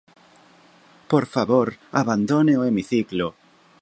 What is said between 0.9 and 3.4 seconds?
Por favor, abandone o hemiciclo.